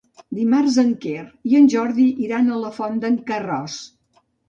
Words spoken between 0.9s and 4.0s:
Quer i en Jordi iran a la Font d'en Carròs.